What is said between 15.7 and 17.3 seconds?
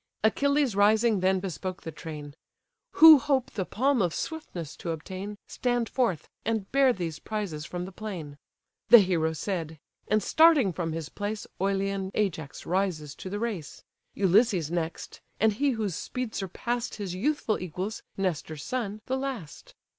whose speed surpass'd His